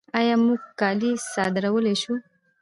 [0.19, 2.13] آیا موږ کالي صادرولی شو؟